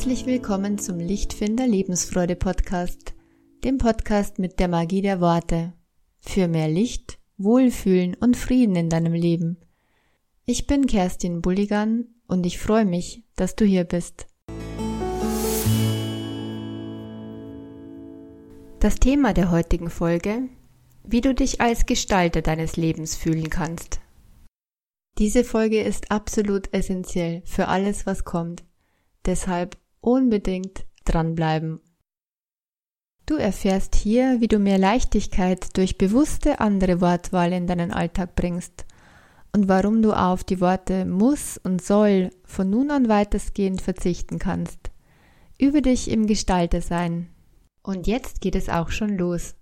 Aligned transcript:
Herzlich 0.00 0.24
willkommen 0.24 0.78
zum 0.78 0.98
Lichtfinder 0.98 1.66
Lebensfreude 1.66 2.34
Podcast, 2.34 3.12
dem 3.64 3.76
Podcast 3.76 4.38
mit 4.38 4.58
der 4.58 4.66
Magie 4.66 5.02
der 5.02 5.20
Worte. 5.20 5.74
Für 6.20 6.48
mehr 6.48 6.68
Licht, 6.68 7.18
Wohlfühlen 7.36 8.14
und 8.14 8.34
Frieden 8.34 8.76
in 8.76 8.88
deinem 8.88 9.12
Leben. 9.12 9.58
Ich 10.46 10.66
bin 10.66 10.86
Kerstin 10.86 11.42
Bulligan 11.42 12.06
und 12.26 12.46
ich 12.46 12.58
freue 12.58 12.86
mich, 12.86 13.24
dass 13.36 13.56
du 13.56 13.66
hier 13.66 13.84
bist. 13.84 14.26
Das 18.78 18.94
Thema 18.94 19.34
der 19.34 19.50
heutigen 19.50 19.90
Folge, 19.90 20.48
wie 21.04 21.20
du 21.20 21.34
dich 21.34 21.60
als 21.60 21.84
Gestalter 21.84 22.40
deines 22.40 22.78
Lebens 22.78 23.16
fühlen 23.16 23.50
kannst. 23.50 24.00
Diese 25.18 25.44
Folge 25.44 25.82
ist 25.82 26.10
absolut 26.10 26.72
essentiell 26.72 27.42
für 27.44 27.68
alles, 27.68 28.06
was 28.06 28.24
kommt. 28.24 28.64
Deshalb 29.26 29.76
unbedingt 30.00 30.86
dranbleiben. 31.04 31.80
Du 33.26 33.36
erfährst 33.36 33.94
hier, 33.94 34.40
wie 34.40 34.48
du 34.48 34.58
mehr 34.58 34.78
Leichtigkeit 34.78 35.76
durch 35.76 35.98
bewusste 35.98 36.60
andere 36.60 37.00
Wortwahl 37.00 37.52
in 37.52 37.66
deinen 37.66 37.92
Alltag 37.92 38.34
bringst 38.34 38.86
und 39.52 39.68
warum 39.68 40.02
du 40.02 40.12
auf 40.12 40.44
die 40.44 40.60
Worte 40.60 41.04
muss 41.04 41.58
und 41.58 41.82
soll 41.82 42.30
von 42.44 42.70
nun 42.70 42.90
an 42.90 43.08
weitestgehend 43.08 43.82
verzichten 43.82 44.38
kannst. 44.38 44.90
Übe 45.58 45.82
dich 45.82 46.10
im 46.10 46.26
Gestalter 46.26 46.80
sein. 46.80 47.28
Und 47.82 48.06
jetzt 48.06 48.40
geht 48.40 48.56
es 48.56 48.68
auch 48.68 48.90
schon 48.90 49.16
los. 49.16 49.54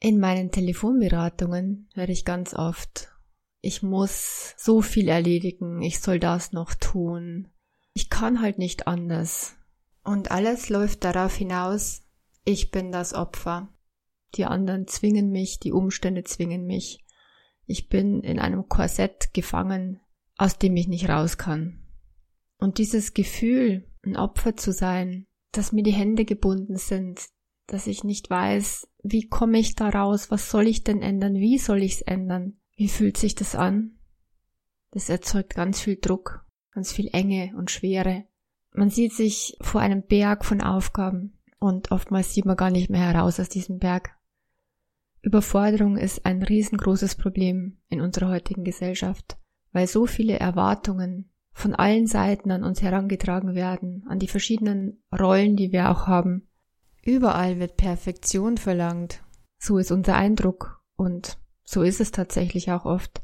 In 0.00 0.18
meinen 0.18 0.50
Telefonberatungen 0.50 1.88
höre 1.94 2.08
ich 2.08 2.24
ganz 2.24 2.54
oft, 2.54 3.12
ich 3.60 3.82
muss 3.82 4.54
so 4.56 4.82
viel 4.82 5.08
erledigen, 5.08 5.80
ich 5.82 6.00
soll 6.00 6.18
das 6.18 6.52
noch 6.52 6.74
tun, 6.74 7.48
ich 7.94 8.10
kann 8.10 8.40
halt 8.40 8.58
nicht 8.58 8.86
anders. 8.86 9.54
Und 10.04 10.30
alles 10.30 10.68
läuft 10.68 11.04
darauf 11.04 11.34
hinaus, 11.34 12.02
ich 12.44 12.70
bin 12.70 12.90
das 12.90 13.14
Opfer. 13.14 13.68
Die 14.34 14.44
anderen 14.44 14.86
zwingen 14.86 15.30
mich, 15.30 15.60
die 15.60 15.72
Umstände 15.72 16.24
zwingen 16.24 16.66
mich. 16.66 17.04
Ich 17.66 17.88
bin 17.88 18.22
in 18.22 18.38
einem 18.38 18.68
Korsett 18.68 19.32
gefangen, 19.34 20.00
aus 20.36 20.58
dem 20.58 20.76
ich 20.76 20.88
nicht 20.88 21.08
raus 21.08 21.38
kann. 21.38 21.86
Und 22.58 22.78
dieses 22.78 23.14
Gefühl, 23.14 23.88
ein 24.04 24.16
Opfer 24.16 24.56
zu 24.56 24.72
sein, 24.72 25.26
dass 25.52 25.72
mir 25.72 25.82
die 25.82 25.92
Hände 25.92 26.24
gebunden 26.24 26.76
sind, 26.76 27.20
dass 27.66 27.86
ich 27.86 28.04
nicht 28.04 28.30
weiß, 28.30 28.88
wie 29.02 29.28
komme 29.28 29.58
ich 29.58 29.76
da 29.76 29.90
raus, 29.90 30.30
was 30.30 30.50
soll 30.50 30.66
ich 30.66 30.82
denn 30.82 31.02
ändern, 31.02 31.34
wie 31.34 31.58
soll 31.58 31.82
ich 31.82 31.96
es 31.96 32.02
ändern, 32.02 32.58
wie 32.74 32.88
fühlt 32.88 33.16
sich 33.16 33.34
das 33.34 33.54
an? 33.54 33.98
Das 34.90 35.08
erzeugt 35.08 35.54
ganz 35.54 35.80
viel 35.80 35.98
Druck 36.00 36.44
ganz 36.72 36.92
viel 36.92 37.08
Enge 37.12 37.52
und 37.56 37.70
Schwere. 37.70 38.24
Man 38.72 38.90
sieht 38.90 39.12
sich 39.12 39.56
vor 39.60 39.80
einem 39.80 40.02
Berg 40.02 40.44
von 40.44 40.60
Aufgaben 40.62 41.38
und 41.58 41.92
oftmals 41.92 42.32
sieht 42.32 42.46
man 42.46 42.56
gar 42.56 42.70
nicht 42.70 42.90
mehr 42.90 43.12
heraus 43.12 43.38
aus 43.38 43.48
diesem 43.48 43.78
Berg. 43.78 44.16
Überforderung 45.20 45.96
ist 45.96 46.26
ein 46.26 46.42
riesengroßes 46.42 47.14
Problem 47.14 47.78
in 47.88 48.00
unserer 48.00 48.30
heutigen 48.30 48.64
Gesellschaft, 48.64 49.36
weil 49.72 49.86
so 49.86 50.06
viele 50.06 50.40
Erwartungen 50.40 51.30
von 51.52 51.74
allen 51.74 52.06
Seiten 52.06 52.50
an 52.50 52.64
uns 52.64 52.82
herangetragen 52.82 53.54
werden, 53.54 54.04
an 54.08 54.18
die 54.18 54.26
verschiedenen 54.26 55.02
Rollen, 55.16 55.54
die 55.54 55.70
wir 55.70 55.90
auch 55.90 56.06
haben. 56.06 56.48
Überall 57.04 57.60
wird 57.60 57.76
Perfektion 57.76 58.56
verlangt. 58.56 59.22
So 59.58 59.78
ist 59.78 59.92
unser 59.92 60.16
Eindruck 60.16 60.82
und 60.96 61.38
so 61.62 61.82
ist 61.82 62.00
es 62.00 62.10
tatsächlich 62.10 62.72
auch 62.72 62.84
oft. 62.84 63.22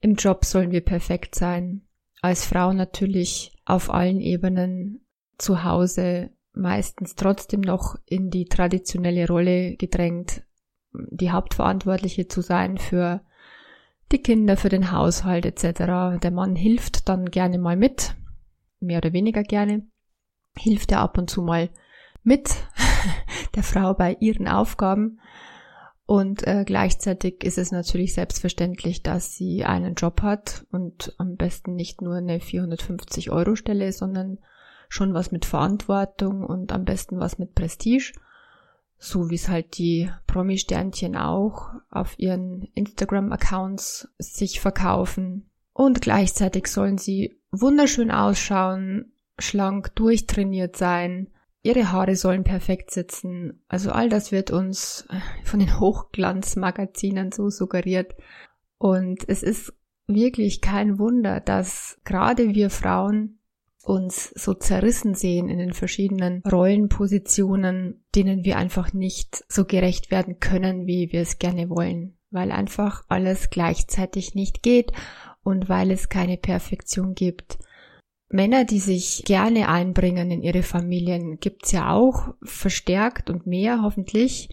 Im 0.00 0.16
Job 0.16 0.44
sollen 0.44 0.72
wir 0.72 0.82
perfekt 0.82 1.34
sein, 1.34 1.82
als 2.22 2.46
Frau 2.46 2.72
natürlich 2.72 3.52
auf 3.64 3.92
allen 3.92 4.20
Ebenen 4.20 5.04
zu 5.38 5.64
Hause 5.64 6.30
meistens 6.54 7.16
trotzdem 7.16 7.60
noch 7.60 7.96
in 8.06 8.30
die 8.30 8.46
traditionelle 8.46 9.26
Rolle 9.26 9.76
gedrängt, 9.76 10.42
die 10.92 11.32
Hauptverantwortliche 11.32 12.28
zu 12.28 12.40
sein 12.40 12.78
für 12.78 13.22
die 14.12 14.22
Kinder, 14.22 14.56
für 14.56 14.68
den 14.68 14.92
Haushalt 14.92 15.46
etc. 15.46 16.20
Der 16.22 16.30
Mann 16.30 16.54
hilft 16.54 17.08
dann 17.08 17.26
gerne 17.26 17.58
mal 17.58 17.76
mit, 17.76 18.14
mehr 18.78 18.98
oder 18.98 19.12
weniger 19.12 19.42
gerne, 19.42 19.86
hilft 20.56 20.92
er 20.92 21.00
ab 21.00 21.18
und 21.18 21.28
zu 21.28 21.42
mal 21.42 21.70
mit 22.22 22.50
der 23.56 23.62
Frau 23.62 23.94
bei 23.94 24.16
ihren 24.20 24.46
Aufgaben 24.46 25.18
und 26.12 26.46
äh, 26.46 26.64
gleichzeitig 26.66 27.42
ist 27.42 27.56
es 27.56 27.72
natürlich 27.72 28.12
selbstverständlich, 28.12 29.02
dass 29.02 29.34
sie 29.34 29.64
einen 29.64 29.94
Job 29.94 30.20
hat 30.20 30.66
und 30.70 31.14
am 31.16 31.36
besten 31.36 31.74
nicht 31.74 32.02
nur 32.02 32.16
eine 32.16 32.38
450 32.38 33.30
Euro 33.30 33.56
Stelle, 33.56 33.90
sondern 33.94 34.36
schon 34.90 35.14
was 35.14 35.32
mit 35.32 35.46
Verantwortung 35.46 36.44
und 36.44 36.70
am 36.70 36.84
besten 36.84 37.18
was 37.18 37.38
mit 37.38 37.54
Prestige. 37.54 38.12
So 38.98 39.30
wie 39.30 39.36
es 39.36 39.48
halt 39.48 39.78
die 39.78 40.10
Promi-Sternchen 40.26 41.16
auch 41.16 41.70
auf 41.88 42.18
ihren 42.18 42.68
Instagram-Accounts 42.74 44.12
sich 44.18 44.60
verkaufen. 44.60 45.48
Und 45.72 46.02
gleichzeitig 46.02 46.66
sollen 46.66 46.98
sie 46.98 47.40
wunderschön 47.52 48.10
ausschauen, 48.10 49.14
schlank 49.38 49.94
durchtrainiert 49.94 50.76
sein, 50.76 51.28
Ihre 51.62 51.92
Haare 51.92 52.16
sollen 52.16 52.42
perfekt 52.42 52.90
sitzen. 52.90 53.62
Also 53.68 53.90
all 53.92 54.08
das 54.08 54.32
wird 54.32 54.50
uns 54.50 55.06
von 55.44 55.60
den 55.60 55.80
Hochglanzmagazinen 55.80 57.30
so 57.32 57.50
suggeriert. 57.50 58.14
Und 58.78 59.28
es 59.28 59.42
ist 59.42 59.72
wirklich 60.06 60.60
kein 60.60 60.98
Wunder, 60.98 61.40
dass 61.40 62.00
gerade 62.04 62.54
wir 62.54 62.68
Frauen 62.68 63.38
uns 63.84 64.30
so 64.30 64.54
zerrissen 64.54 65.14
sehen 65.14 65.48
in 65.48 65.58
den 65.58 65.72
verschiedenen 65.72 66.42
Rollenpositionen, 66.42 68.04
denen 68.14 68.44
wir 68.44 68.56
einfach 68.56 68.92
nicht 68.92 69.44
so 69.48 69.64
gerecht 69.64 70.10
werden 70.10 70.38
können, 70.40 70.86
wie 70.86 71.12
wir 71.12 71.20
es 71.20 71.38
gerne 71.38 71.68
wollen, 71.68 72.16
weil 72.30 72.52
einfach 72.52 73.04
alles 73.08 73.50
gleichzeitig 73.50 74.34
nicht 74.34 74.62
geht 74.62 74.92
und 75.42 75.68
weil 75.68 75.90
es 75.90 76.08
keine 76.08 76.36
Perfektion 76.36 77.14
gibt. 77.14 77.58
Männer, 78.32 78.64
die 78.64 78.80
sich 78.80 79.22
gerne 79.24 79.68
einbringen 79.68 80.30
in 80.30 80.42
ihre 80.42 80.62
Familien, 80.62 81.38
gibt's 81.40 81.72
ja 81.72 81.90
auch 81.90 82.34
verstärkt 82.42 83.30
und 83.30 83.46
mehr 83.46 83.82
hoffentlich. 83.82 84.48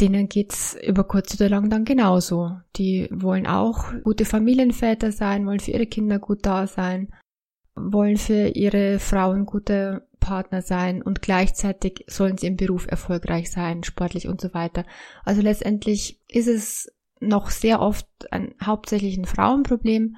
Denen 0.00 0.28
geht's 0.28 0.76
über 0.82 1.04
kurz 1.04 1.34
oder 1.34 1.48
lang 1.48 1.70
dann 1.70 1.84
genauso. 1.84 2.56
Die 2.76 3.08
wollen 3.10 3.46
auch 3.46 3.92
gute 4.02 4.24
Familienväter 4.24 5.12
sein, 5.12 5.46
wollen 5.46 5.60
für 5.60 5.72
ihre 5.72 5.86
Kinder 5.86 6.18
gut 6.18 6.40
da 6.42 6.66
sein, 6.66 7.12
wollen 7.74 8.16
für 8.16 8.48
ihre 8.48 8.98
Frauen 8.98 9.46
gute 9.46 10.08
Partner 10.18 10.62
sein 10.62 11.02
und 11.02 11.20
gleichzeitig 11.20 12.04
sollen 12.08 12.38
sie 12.38 12.46
im 12.46 12.56
Beruf 12.56 12.86
erfolgreich 12.86 13.50
sein, 13.50 13.82
sportlich 13.82 14.28
und 14.28 14.40
so 14.40 14.54
weiter. 14.54 14.84
Also 15.24 15.42
letztendlich 15.42 16.20
ist 16.28 16.48
es 16.48 16.92
noch 17.20 17.50
sehr 17.50 17.80
oft 17.80 18.06
ein 18.30 18.54
hauptsächlich 18.62 19.16
ein 19.16 19.24
Frauenproblem, 19.24 20.16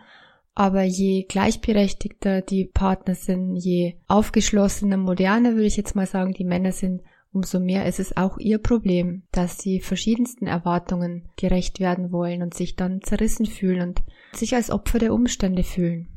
aber 0.54 0.82
je 0.82 1.24
gleichberechtigter 1.24 2.40
die 2.40 2.64
Partner 2.64 3.14
sind, 3.14 3.56
je 3.56 3.96
aufgeschlossener, 4.06 4.96
moderner 4.96 5.54
würde 5.54 5.66
ich 5.66 5.76
jetzt 5.76 5.96
mal 5.96 6.06
sagen, 6.06 6.32
die 6.32 6.44
Männer 6.44 6.72
sind, 6.72 7.02
umso 7.32 7.58
mehr 7.58 7.86
ist 7.86 7.98
es 7.98 8.16
auch 8.16 8.38
ihr 8.38 8.58
Problem, 8.58 9.24
dass 9.32 9.58
sie 9.58 9.80
verschiedensten 9.80 10.46
Erwartungen 10.46 11.28
gerecht 11.36 11.80
werden 11.80 12.12
wollen 12.12 12.42
und 12.42 12.54
sich 12.54 12.76
dann 12.76 13.02
zerrissen 13.02 13.46
fühlen 13.46 13.88
und 13.88 14.02
sich 14.32 14.54
als 14.54 14.70
Opfer 14.70 15.00
der 15.00 15.12
Umstände 15.12 15.64
fühlen. 15.64 16.08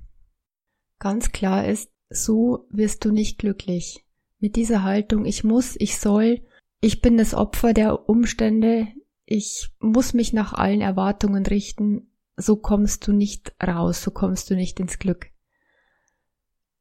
Ganz 1.00 1.32
klar 1.32 1.68
ist, 1.68 1.90
so 2.10 2.68
wirst 2.70 3.04
du 3.06 3.12
nicht 3.12 3.40
glücklich. 3.40 4.06
Mit 4.40 4.56
dieser 4.56 4.84
Haltung, 4.84 5.26
ich 5.26 5.44
muss, 5.44 5.76
ich 5.80 5.98
soll, 5.98 6.42
ich 6.80 7.02
bin 7.02 7.18
das 7.18 7.34
Opfer 7.34 7.74
der 7.74 8.08
Umstände, 8.08 8.88
ich 9.26 9.70
muss 9.80 10.14
mich 10.14 10.32
nach 10.32 10.54
allen 10.54 10.82
Erwartungen 10.82 11.46
richten, 11.46 12.12
so 12.38 12.56
kommst 12.56 13.08
du 13.08 13.12
nicht 13.12 13.54
raus, 13.62 14.02
so 14.02 14.12
kommst 14.12 14.50
du 14.50 14.56
nicht 14.56 14.80
ins 14.80 15.00
Glück. 15.00 15.32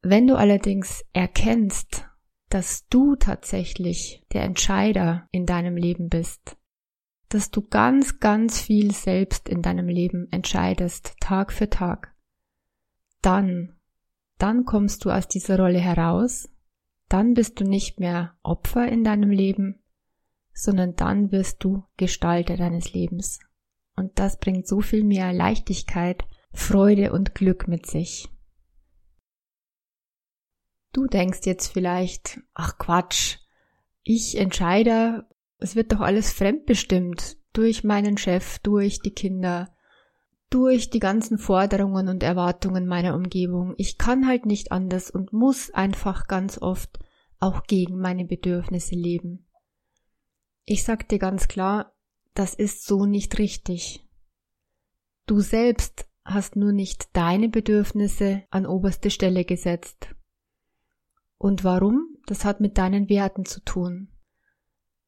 Wenn 0.01 0.27
du 0.27 0.37
allerdings 0.37 1.03
erkennst, 1.13 2.05
dass 2.49 2.87
du 2.87 3.15
tatsächlich 3.15 4.23
der 4.31 4.43
Entscheider 4.43 5.27
in 5.31 5.45
deinem 5.45 5.75
Leben 5.75 6.07
bist, 6.07 6.57
dass 7.29 7.51
du 7.51 7.61
ganz, 7.61 8.19
ganz 8.19 8.61
viel 8.61 8.93
selbst 8.93 9.49
in 9.49 9.61
deinem 9.61 9.89
Leben 9.89 10.31
entscheidest, 10.31 11.15
Tag 11.19 11.51
für 11.51 11.69
Tag, 11.69 12.15
dann, 13.21 13.75
dann 14.37 14.63
kommst 14.63 15.03
du 15.03 15.11
aus 15.11 15.27
dieser 15.27 15.57
Rolle 15.59 15.79
heraus, 15.79 16.47
dann 17.09 17.33
bist 17.33 17.59
du 17.59 17.65
nicht 17.65 17.99
mehr 17.99 18.35
Opfer 18.43 18.87
in 18.87 19.03
deinem 19.03 19.31
Leben, 19.31 19.83
sondern 20.53 20.95
dann 20.95 21.31
wirst 21.31 21.63
du 21.63 21.83
Gestalter 21.97 22.55
deines 22.55 22.93
Lebens. 22.93 23.39
Und 23.97 24.17
das 24.19 24.39
bringt 24.39 24.67
so 24.67 24.79
viel 24.79 25.03
mehr 25.03 25.33
Leichtigkeit, 25.33 26.23
Freude 26.53 27.11
und 27.11 27.35
Glück 27.35 27.67
mit 27.67 27.87
sich. 27.87 28.29
Du 30.93 31.07
denkst 31.07 31.41
jetzt 31.43 31.67
vielleicht, 31.67 32.39
ach 32.53 32.77
Quatsch, 32.77 33.39
ich 34.03 34.37
entscheide, 34.37 35.27
es 35.57 35.75
wird 35.75 35.91
doch 35.91 35.99
alles 35.99 36.31
fremdbestimmt 36.31 37.37
durch 37.53 37.83
meinen 37.83 38.17
Chef, 38.17 38.59
durch 38.59 38.99
die 38.99 39.13
Kinder, 39.13 39.75
durch 40.49 40.89
die 40.89 40.99
ganzen 40.99 41.39
Forderungen 41.39 42.07
und 42.07 42.23
Erwartungen 42.23 42.87
meiner 42.87 43.15
Umgebung. 43.15 43.73
Ich 43.77 43.97
kann 43.97 44.27
halt 44.27 44.45
nicht 44.45 44.71
anders 44.71 45.09
und 45.09 45.33
muss 45.33 45.71
einfach 45.71 46.27
ganz 46.27 46.61
oft 46.61 46.99
auch 47.39 47.63
gegen 47.63 47.99
meine 47.99 48.25
Bedürfnisse 48.25 48.95
leben. 48.95 49.47
Ich 50.65 50.83
sag 50.83 51.09
dir 51.09 51.19
ganz 51.19 51.47
klar, 51.47 51.96
das 52.37 52.53
ist 52.53 52.85
so 52.85 53.05
nicht 53.05 53.39
richtig. 53.39 54.05
Du 55.25 55.39
selbst 55.39 56.07
hast 56.23 56.55
nur 56.55 56.71
nicht 56.71 57.09
deine 57.13 57.49
Bedürfnisse 57.49 58.43
an 58.51 58.67
oberste 58.67 59.09
Stelle 59.09 59.43
gesetzt. 59.43 60.13
Und 61.39 61.63
warum? 61.63 62.15
Das 62.27 62.45
hat 62.45 62.59
mit 62.59 62.77
deinen 62.77 63.09
Werten 63.09 63.45
zu 63.45 63.59
tun. 63.61 64.09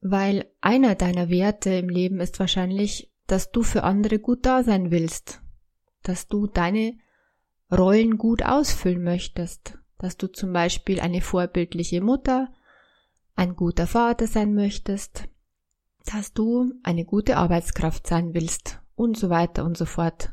Weil 0.00 0.50
einer 0.60 0.96
deiner 0.96 1.28
Werte 1.28 1.70
im 1.70 1.88
Leben 1.88 2.18
ist 2.18 2.40
wahrscheinlich, 2.40 3.12
dass 3.28 3.52
du 3.52 3.62
für 3.62 3.84
andere 3.84 4.18
gut 4.18 4.44
da 4.44 4.64
sein 4.64 4.90
willst, 4.90 5.40
dass 6.02 6.26
du 6.26 6.48
deine 6.48 6.98
Rollen 7.70 8.18
gut 8.18 8.42
ausfüllen 8.42 9.04
möchtest, 9.04 9.78
dass 9.98 10.16
du 10.16 10.26
zum 10.26 10.52
Beispiel 10.52 10.98
eine 10.98 11.20
vorbildliche 11.20 12.00
Mutter, 12.00 12.52
ein 13.36 13.54
guter 13.54 13.86
Vater 13.86 14.26
sein 14.26 14.52
möchtest, 14.54 15.28
dass 16.04 16.32
du 16.32 16.72
eine 16.82 17.04
gute 17.04 17.36
Arbeitskraft 17.36 18.06
sein 18.06 18.34
willst 18.34 18.80
und 18.94 19.16
so 19.16 19.30
weiter 19.30 19.64
und 19.64 19.76
so 19.76 19.84
fort. 19.84 20.32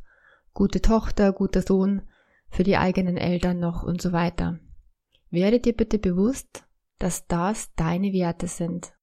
Gute 0.53 0.81
Tochter, 0.81 1.33
guter 1.33 1.61
Sohn, 1.61 2.01
für 2.49 2.63
die 2.63 2.77
eigenen 2.77 3.17
Eltern 3.17 3.59
noch 3.59 3.83
und 3.83 4.01
so 4.01 4.11
weiter. 4.11 4.59
Werde 5.29 5.59
dir 5.59 5.73
bitte 5.73 5.99
bewusst, 5.99 6.65
dass 6.99 7.27
das 7.27 7.73
deine 7.75 8.13
Werte 8.13 8.47
sind. 8.47 8.93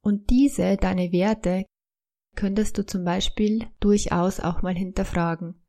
Und 0.00 0.30
diese, 0.30 0.76
deine 0.76 1.12
Werte, 1.12 1.66
könntest 2.36 2.78
du 2.78 2.86
zum 2.86 3.04
Beispiel 3.04 3.66
durchaus 3.80 4.40
auch 4.40 4.62
mal 4.62 4.74
hinterfragen. 4.74 5.62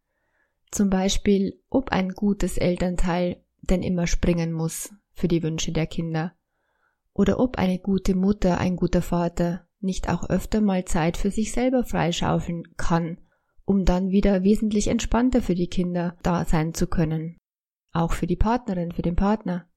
Zum 0.70 0.90
Beispiel, 0.90 1.60
ob 1.70 1.90
ein 1.90 2.10
gutes 2.10 2.58
Elternteil 2.58 3.44
denn 3.62 3.84
immer 3.84 4.08
springen 4.08 4.54
muss 4.54 4.94
für 5.12 5.28
die 5.28 5.44
Wünsche 5.44 5.74
der 5.74 5.88
Kinder. 5.88 6.34
Oder 7.14 7.40
ob 7.40 7.58
eine 7.58 7.80
gute 7.80 8.16
Mutter, 8.16 8.58
ein 8.60 8.78
guter 8.78 9.02
Vater 9.02 9.68
nicht 9.82 10.10
auch 10.10 10.30
öfter 10.30 10.62
mal 10.62 10.86
Zeit 10.86 11.18
für 11.18 11.32
sich 11.32 11.52
selber 11.52 11.84
freischaufeln 11.84 12.76
kann, 12.78 13.18
um 13.66 13.86
dann 13.86 14.10
wieder 14.10 14.44
wesentlich 14.44 14.88
entspannter 14.88 15.42
für 15.42 15.56
die 15.56 15.68
Kinder 15.68 16.18
da 16.24 16.46
sein 16.46 16.74
zu 16.74 16.88
können. 16.88 17.38
Auch 17.92 18.14
für 18.14 18.28
die 18.28 18.36
Partnerin, 18.36 18.92
für 18.92 19.02
den 19.02 19.16
Partner. 19.16 19.68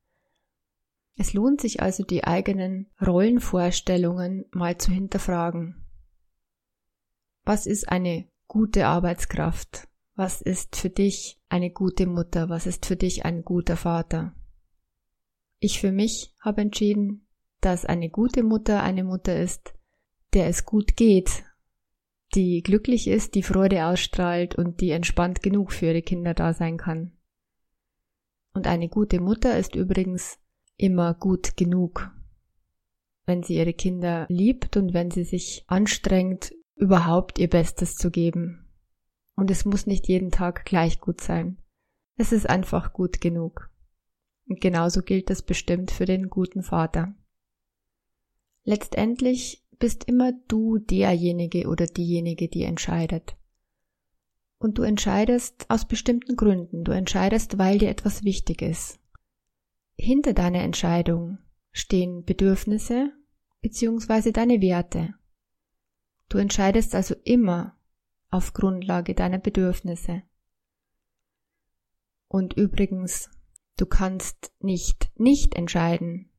Es 1.17 1.33
lohnt 1.33 1.61
sich 1.61 1.81
also, 1.81 2.03
die 2.03 2.25
eigenen 2.25 2.91
Rollenvorstellungen 3.01 4.47
mal 4.53 4.79
zu 4.79 4.91
hinterfragen. 4.91 5.85
Was 7.45 7.67
ist 7.67 7.89
eine 7.89 8.29
gute 8.47 8.87
Arbeitskraft? 8.87 9.89
Was 10.17 10.41
ist 10.43 10.77
für 10.77 10.91
dich 10.91 11.41
eine 11.49 11.71
gute 11.71 12.07
Mutter? 12.07 12.49
Was 12.49 12.67
ist 12.67 12.87
für 12.87 12.97
dich 12.97 13.25
ein 13.25 13.45
guter 13.45 13.77
Vater? 13.77 14.35
Ich 15.59 15.81
für 15.81 15.93
mich 15.93 16.35
habe 16.41 16.63
entschieden, 16.63 17.27
dass 17.61 17.85
eine 17.85 18.11
gute 18.11 18.43
Mutter 18.43 18.83
eine 18.83 19.05
Mutter 19.05 19.37
ist, 19.39 19.74
der 20.35 20.49
es 20.49 20.65
gut 20.65 20.97
geht, 20.97 21.45
die 22.35 22.63
glücklich 22.63 23.07
ist, 23.09 23.35
die 23.35 23.43
Freude 23.43 23.87
ausstrahlt 23.87 24.57
und 24.57 24.81
die 24.81 24.91
entspannt 24.91 25.43
genug 25.43 25.73
für 25.73 25.87
ihre 25.87 26.03
Kinder 26.03 26.35
da 26.35 26.53
sein 26.53 26.77
kann. 26.77 27.13
Und 28.53 28.67
eine 28.67 28.89
gute 28.89 29.21
Mutter 29.21 29.59
ist 29.59 29.75
übrigens 29.75 30.39
immer 30.77 31.15
gut 31.15 31.57
genug, 31.57 32.11
wenn 33.27 33.43
sie 33.43 33.57
ihre 33.57 33.75
Kinder 33.75 34.27
liebt 34.29 34.77
und 34.77 34.93
wenn 34.93 35.11
sie 35.11 35.25
sich 35.25 35.65
anstrengt, 35.67 36.53
überhaupt 36.77 37.39
ihr 37.39 37.49
Bestes 37.49 37.97
zu 37.97 38.11
geben. 38.11 38.67
Und 39.37 39.51
es 39.51 39.65
muss 39.65 39.87
nicht 39.87 40.09
jeden 40.09 40.31
Tag 40.31 40.65
gleich 40.65 41.01
gut 41.01 41.21
sein. 41.21 41.59
Es 42.17 42.33
ist 42.33 42.49
einfach 42.49 42.93
gut 42.93 43.21
genug. 43.21 43.71
Und 44.49 44.61
genauso 44.61 45.03
gilt 45.03 45.31
das 45.31 45.43
bestimmt 45.43 45.91
für 45.91 46.05
den 46.05 46.29
guten 46.29 46.63
Vater. 46.63 47.15
Letztendlich 48.63 49.64
bist 49.79 50.05
immer 50.05 50.33
du 50.49 50.79
derjenige 50.79 51.69
oder 51.69 51.87
diejenige, 51.87 52.49
die 52.49 52.63
entscheidet. 52.63 53.37
Und 54.59 54.79
du 54.79 54.83
entscheidest 54.83 55.67
aus 55.69 55.87
bestimmten 55.87 56.37
Gründen. 56.37 56.85
Du 56.85 56.93
entscheidest, 56.93 57.59
weil 57.59 57.79
dir 57.79 57.91
etwas 57.91 58.25
wichtig 58.25 58.63
ist. 58.63 58.99
Hinter 59.97 60.33
deiner 60.33 60.63
Entscheidung 60.63 61.39
stehen 61.73 62.25
Bedürfnisse 62.25 63.13
bzw. 63.61 64.33
deine 64.33 64.61
Werte. 64.61 65.15
Du 66.29 66.39
entscheidest 66.39 66.95
also 66.95 67.15
immer 67.25 67.77
auf 68.31 68.53
Grundlage 68.53 69.15
deiner 69.15 69.39
Bedürfnisse. 69.39 70.23
Und 72.29 72.55
übrigens, 72.55 73.31
du 73.77 73.87
kannst 73.87 74.53
nicht 74.61 75.11
nicht 75.17 75.55
entscheiden, 75.55 76.31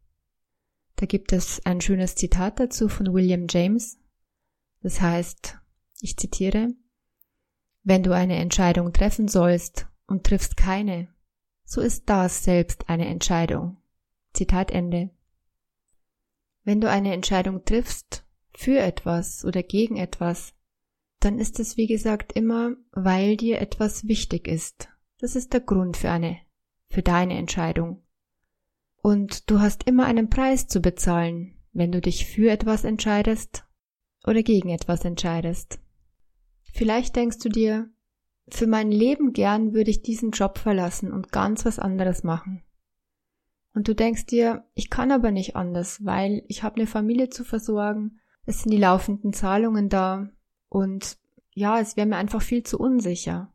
da 0.97 1.05
gibt 1.05 1.33
es 1.33 1.65
ein 1.65 1.81
schönes 1.81 2.15
Zitat 2.15 2.59
dazu 2.59 2.87
von 2.87 3.13
William 3.13 3.47
James. 3.49 3.99
Das 4.81 5.01
heißt, 5.01 5.57
ich 6.01 6.17
zitiere, 6.17 6.69
wenn 7.83 8.03
du 8.03 8.13
eine 8.13 8.37
Entscheidung 8.37 8.93
treffen 8.93 9.27
sollst 9.27 9.87
und 10.07 10.23
triffst 10.23 10.57
keine, 10.57 11.07
so 11.65 11.81
ist 11.81 12.09
das 12.09 12.43
selbst 12.43 12.89
eine 12.89 13.07
Entscheidung. 13.07 13.77
Zitat 14.33 14.71
Ende. 14.71 15.09
Wenn 16.63 16.81
du 16.81 16.89
eine 16.89 17.13
Entscheidung 17.13 17.65
triffst 17.65 18.25
für 18.55 18.79
etwas 18.79 19.45
oder 19.45 19.63
gegen 19.63 19.97
etwas, 19.97 20.53
dann 21.19 21.39
ist 21.39 21.59
es 21.59 21.77
wie 21.77 21.87
gesagt 21.87 22.33
immer, 22.33 22.75
weil 22.91 23.37
dir 23.37 23.59
etwas 23.59 24.07
wichtig 24.07 24.47
ist. 24.47 24.89
Das 25.19 25.35
ist 25.35 25.53
der 25.53 25.61
Grund 25.61 25.97
für 25.97 26.11
eine, 26.11 26.39
für 26.89 27.01
deine 27.01 27.37
Entscheidung. 27.37 28.04
Und 29.05 29.51
du 29.51 29.59
hast 29.59 29.87
immer 29.87 30.07
einen 30.07 30.31
Preis 30.31 30.67
zu 30.67 30.79
bezahlen, 30.81 31.53
wenn 31.73 31.91
du 31.91 32.01
dich 32.01 32.25
für 32.25 32.49
etwas 32.49 32.83
entscheidest 32.83 33.63
oder 34.25 34.41
gegen 34.41 34.69
etwas 34.69 35.05
entscheidest. 35.05 35.79
Vielleicht 36.73 37.15
denkst 37.15 37.37
du 37.37 37.49
dir, 37.49 37.87
für 38.47 38.65
mein 38.65 38.91
Leben 38.91 39.31
gern 39.31 39.75
würde 39.75 39.91
ich 39.91 40.01
diesen 40.01 40.31
Job 40.31 40.57
verlassen 40.57 41.13
und 41.13 41.31
ganz 41.31 41.65
was 41.65 41.77
anderes 41.77 42.23
machen. 42.23 42.63
Und 43.75 43.87
du 43.87 43.93
denkst 43.93 44.25
dir, 44.25 44.65
ich 44.73 44.89
kann 44.89 45.11
aber 45.11 45.29
nicht 45.29 45.55
anders, 45.55 46.03
weil 46.03 46.43
ich 46.47 46.63
habe 46.63 46.77
eine 46.77 46.87
Familie 46.87 47.29
zu 47.29 47.43
versorgen, 47.43 48.19
es 48.47 48.63
sind 48.63 48.71
die 48.71 48.79
laufenden 48.79 49.33
Zahlungen 49.33 49.87
da 49.87 50.31
und 50.67 51.19
ja, 51.53 51.79
es 51.79 51.95
wäre 51.95 52.07
mir 52.07 52.17
einfach 52.17 52.41
viel 52.41 52.63
zu 52.63 52.79
unsicher. 52.79 53.53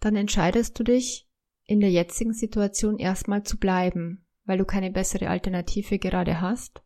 Dann 0.00 0.16
entscheidest 0.16 0.78
du 0.78 0.84
dich, 0.84 1.27
in 1.68 1.80
der 1.80 1.90
jetzigen 1.90 2.32
Situation 2.32 2.98
erstmal 2.98 3.44
zu 3.44 3.58
bleiben, 3.58 4.24
weil 4.46 4.58
du 4.58 4.64
keine 4.64 4.90
bessere 4.90 5.28
Alternative 5.28 5.98
gerade 5.98 6.40
hast 6.40 6.82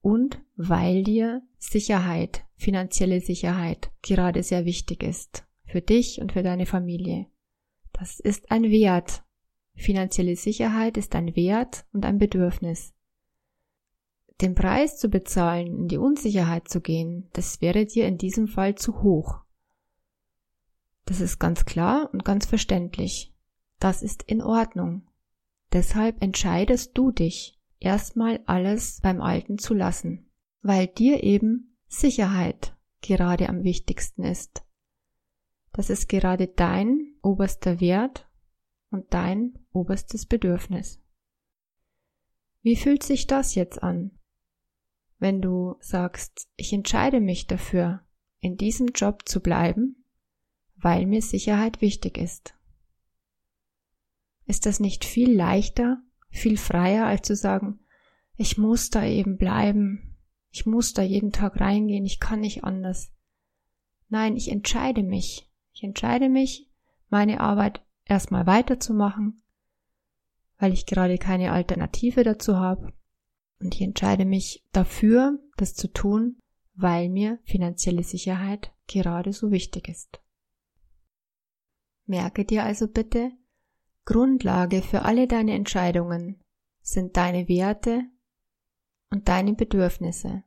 und 0.00 0.42
weil 0.56 1.04
dir 1.04 1.40
Sicherheit, 1.58 2.44
finanzielle 2.56 3.20
Sicherheit 3.20 3.92
gerade 4.02 4.42
sehr 4.42 4.64
wichtig 4.64 5.04
ist. 5.04 5.46
Für 5.64 5.80
dich 5.80 6.20
und 6.20 6.32
für 6.32 6.42
deine 6.42 6.66
Familie. 6.66 7.26
Das 7.92 8.18
ist 8.18 8.50
ein 8.50 8.64
Wert. 8.64 9.22
Finanzielle 9.76 10.34
Sicherheit 10.34 10.96
ist 10.96 11.14
ein 11.14 11.36
Wert 11.36 11.84
und 11.92 12.04
ein 12.04 12.18
Bedürfnis. 12.18 12.94
Den 14.40 14.56
Preis 14.56 14.98
zu 14.98 15.08
bezahlen, 15.08 15.68
in 15.68 15.88
die 15.88 15.98
Unsicherheit 15.98 16.68
zu 16.68 16.80
gehen, 16.80 17.28
das 17.34 17.60
wäre 17.60 17.86
dir 17.86 18.08
in 18.08 18.18
diesem 18.18 18.48
Fall 18.48 18.74
zu 18.74 19.02
hoch. 19.02 19.42
Das 21.04 21.20
ist 21.20 21.38
ganz 21.38 21.64
klar 21.64 22.10
und 22.12 22.24
ganz 22.24 22.46
verständlich. 22.46 23.32
Das 23.78 24.02
ist 24.02 24.22
in 24.22 24.42
Ordnung. 24.42 25.08
Deshalb 25.72 26.22
entscheidest 26.22 26.96
du 26.96 27.12
dich, 27.12 27.58
erstmal 27.78 28.40
alles 28.46 29.00
beim 29.00 29.20
Alten 29.20 29.58
zu 29.58 29.74
lassen, 29.74 30.30
weil 30.62 30.86
dir 30.86 31.22
eben 31.22 31.76
Sicherheit 31.86 32.76
gerade 33.02 33.48
am 33.48 33.62
wichtigsten 33.62 34.24
ist. 34.24 34.64
Das 35.72 35.90
ist 35.90 36.08
gerade 36.08 36.48
dein 36.48 37.14
oberster 37.22 37.80
Wert 37.80 38.28
und 38.90 39.12
dein 39.14 39.58
oberstes 39.72 40.26
Bedürfnis. 40.26 41.00
Wie 42.62 42.76
fühlt 42.76 43.02
sich 43.02 43.26
das 43.26 43.54
jetzt 43.54 43.82
an? 43.82 44.18
Wenn 45.18 45.40
du 45.40 45.76
sagst, 45.80 46.48
ich 46.56 46.72
entscheide 46.72 47.20
mich 47.20 47.46
dafür, 47.46 48.02
in 48.40 48.56
diesem 48.56 48.88
Job 48.88 49.28
zu 49.28 49.40
bleiben, 49.40 50.04
weil 50.76 51.06
mir 51.06 51.22
Sicherheit 51.22 51.80
wichtig 51.80 52.18
ist. 52.18 52.57
Ist 54.48 54.64
das 54.64 54.80
nicht 54.80 55.04
viel 55.04 55.30
leichter, 55.30 56.02
viel 56.30 56.56
freier, 56.56 57.04
als 57.04 57.26
zu 57.26 57.36
sagen, 57.36 57.80
ich 58.34 58.56
muss 58.56 58.88
da 58.88 59.04
eben 59.04 59.36
bleiben, 59.36 60.16
ich 60.50 60.64
muss 60.64 60.94
da 60.94 61.02
jeden 61.02 61.32
Tag 61.32 61.60
reingehen, 61.60 62.06
ich 62.06 62.18
kann 62.18 62.40
nicht 62.40 62.64
anders. 62.64 63.12
Nein, 64.08 64.38
ich 64.38 64.50
entscheide 64.50 65.02
mich. 65.02 65.52
Ich 65.74 65.82
entscheide 65.82 66.30
mich, 66.30 66.70
meine 67.10 67.40
Arbeit 67.40 67.84
erstmal 68.06 68.46
weiterzumachen, 68.46 69.42
weil 70.56 70.72
ich 70.72 70.86
gerade 70.86 71.18
keine 71.18 71.52
Alternative 71.52 72.24
dazu 72.24 72.56
habe. 72.56 72.94
Und 73.60 73.74
ich 73.74 73.82
entscheide 73.82 74.24
mich 74.24 74.64
dafür, 74.72 75.38
das 75.58 75.74
zu 75.74 75.92
tun, 75.92 76.38
weil 76.74 77.10
mir 77.10 77.38
finanzielle 77.44 78.02
Sicherheit 78.02 78.72
gerade 78.86 79.34
so 79.34 79.50
wichtig 79.50 79.90
ist. 79.90 80.22
Merke 82.06 82.46
dir 82.46 82.64
also 82.64 82.88
bitte, 82.88 83.32
Grundlage 84.08 84.80
für 84.80 85.02
alle 85.02 85.28
deine 85.28 85.52
Entscheidungen 85.52 86.42
sind 86.80 87.18
deine 87.18 87.46
Werte 87.46 88.04
und 89.10 89.28
deine 89.28 89.52
Bedürfnisse. 89.52 90.44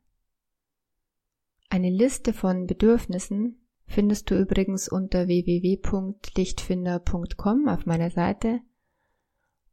Eine 1.70 1.91
Liste 1.91 2.34
von 2.34 2.65
Bedürfnissen 2.65 3.68
findest 3.86 4.32
du 4.32 4.36
übrigens 4.36 4.89
unter 4.89 5.27
www.lichtfinder.com 5.27 7.68
auf 7.68 7.86
meiner 7.86 8.10
Seite 8.10 8.62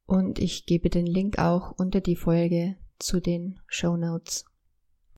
und 0.04 0.38
ich 0.38 0.66
gebe 0.66 0.90
den 0.90 1.06
Link 1.06 1.38
auch 1.38 1.72
unter 1.78 2.02
die 2.02 2.16
Folge 2.16 2.76
zu 2.98 3.20
den 3.20 3.58
Show 3.68 3.96
Notes. 3.96 4.44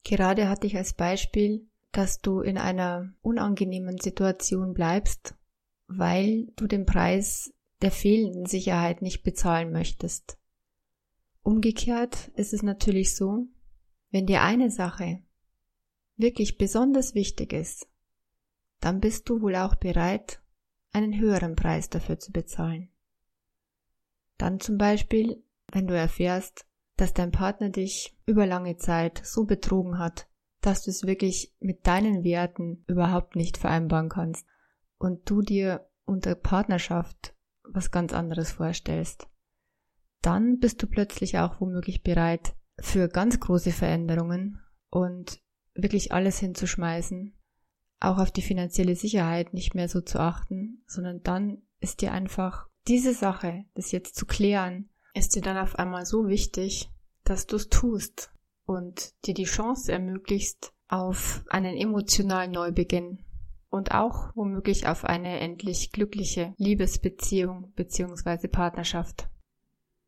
Gerade 0.05 0.49
hatte 0.49 0.69
ich 0.69 0.77
als 0.77 0.93
Beispiel, 0.93 1.69
dass 1.91 2.21
du 2.21 2.41
in 2.41 2.57
einer 2.57 3.13
unangenehmen 3.21 3.99
Situation 3.99 4.75
bleibst, 4.75 5.35
weil 5.89 6.47
du 6.55 6.69
den 6.69 6.87
Preis 6.87 7.53
der 7.83 7.91
fehlenden 7.91 8.47
Sicherheit 8.47 9.03
nicht 9.03 9.23
bezahlen 9.23 9.73
möchtest. 9.73 10.39
Umgekehrt 11.43 12.29
ist 12.35 12.53
es 12.53 12.63
natürlich 12.63 13.17
so, 13.17 13.47
wenn 14.11 14.27
dir 14.27 14.43
eine 14.43 14.71
Sache 14.71 15.23
wirklich 16.17 16.59
besonders 16.59 17.15
wichtig 17.15 17.53
ist, 17.53 17.89
dann 18.81 19.01
bist 19.01 19.29
du 19.29 19.41
wohl 19.41 19.57
auch 19.57 19.77
bereit, 19.77 20.43
einen 20.93 21.19
höheren 21.19 21.57
Preis 21.57 21.89
dafür 21.89 22.19
zu 22.19 22.33
bezahlen. 22.33 22.91
Dann 24.37 24.61
zum 24.61 24.77
Beispiel, 24.79 25.43
wenn 25.73 25.87
du 25.87 25.97
erfährst, 25.97 26.67
dass 26.97 27.15
dein 27.15 27.31
Partner 27.31 27.71
dich 27.71 28.17
über 28.27 28.47
lange 28.47 28.77
Zeit 28.77 29.21
so 29.25 29.45
betrogen 29.45 29.99
hat, 29.99 30.29
dass 30.61 30.83
du 30.83 30.91
es 30.91 31.07
wirklich 31.07 31.55
mit 31.61 31.87
deinen 31.87 32.25
Werten 32.25 32.85
überhaupt 32.87 33.37
nicht 33.37 33.57
vereinbaren 33.57 34.09
kannst 34.11 34.47
und 34.99 35.29
du 35.31 35.41
dir 35.41 35.89
unter 36.05 36.35
Partnerschaft 36.35 37.35
was 37.73 37.91
ganz 37.91 38.13
anderes 38.13 38.53
vorstellst. 38.53 39.29
Dann 40.23 40.59
bist 40.59 40.83
du 40.83 40.87
plötzlich 40.87 41.39
auch 41.39 41.61
womöglich 41.61 42.03
bereit 42.03 42.55
für 42.79 43.09
ganz 43.09 43.41
große 43.41 43.73
Veränderungen 43.73 44.61
und 44.91 45.41
wirklich 45.75 46.13
alles 46.13 46.39
hinzuschmeißen, 46.39 47.35
auch 48.01 48.19
auf 48.19 48.31
die 48.31 48.43
finanzielle 48.43 48.97
Sicherheit 48.97 49.55
nicht 49.55 49.75
mehr 49.75 49.89
so 49.89 50.01
zu 50.01 50.19
achten, 50.21 50.83
sondern 50.87 51.23
dann 51.23 51.63
ist 51.81 52.01
dir 52.01 52.13
einfach 52.13 52.67
diese 52.89 53.15
Sache, 53.15 53.65
das 53.75 53.93
jetzt 53.93 54.17
zu 54.17 54.27
klären, 54.27 54.91
ist 55.15 55.35
dir 55.35 55.43
dann 55.43 55.59
auf 55.59 55.79
einmal 55.79 56.07
so 56.07 56.29
wichtig, 56.29 56.91
dass 57.25 57.47
du 57.47 57.57
es 57.57 57.69
tust 57.69 58.33
und 58.65 59.13
dir 59.27 59.35
die 59.35 59.45
Chance 59.45 59.93
ermöglicht 59.93 60.73
auf 60.89 61.45
einen 61.49 61.77
emotionalen 61.77 62.53
Neubeginn 62.53 63.25
und 63.71 63.93
auch 63.93 64.35
womöglich 64.35 64.87
auf 64.87 65.05
eine 65.05 65.41
endlich 65.41 65.93
glückliche 65.93 66.55
Liebesbeziehung 66.59 67.73
bzw. 67.77 68.49
Partnerschaft. 68.49 69.29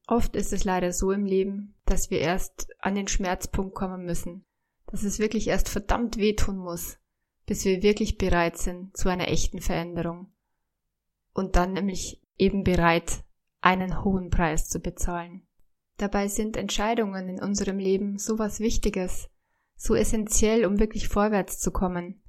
Oft 0.06 0.36
ist 0.36 0.52
es 0.52 0.64
leider 0.64 0.92
so 0.92 1.12
im 1.12 1.24
Leben, 1.24 1.74
dass 1.86 2.10
wir 2.10 2.20
erst 2.20 2.68
an 2.80 2.96
den 2.96 3.08
Schmerzpunkt 3.08 3.74
kommen 3.74 4.04
müssen, 4.04 4.44
dass 4.86 5.04
es 5.04 5.20
wirklich 5.20 5.48
erst 5.48 5.68
verdammt 5.68 6.16
wehtun 6.16 6.58
muss, 6.58 6.98
bis 7.46 7.64
wir 7.64 7.82
wirklich 7.82 8.18
bereit 8.18 8.58
sind 8.58 8.96
zu 8.96 9.08
einer 9.08 9.28
echten 9.28 9.60
Veränderung. 9.60 10.32
Und 11.32 11.56
dann 11.56 11.72
nämlich 11.72 12.20
eben 12.36 12.64
bereit, 12.64 13.24
einen 13.60 14.04
hohen 14.04 14.28
Preis 14.28 14.68
zu 14.68 14.80
bezahlen. 14.80 15.46
Dabei 15.98 16.26
sind 16.28 16.56
Entscheidungen 16.56 17.28
in 17.28 17.40
unserem 17.40 17.78
Leben 17.78 18.18
so 18.18 18.38
was 18.38 18.58
Wichtiges, 18.58 19.28
so 19.76 19.94
essentiell, 19.94 20.66
um 20.66 20.80
wirklich 20.80 21.08
vorwärts 21.08 21.60
zu 21.60 21.70
kommen. 21.70 22.21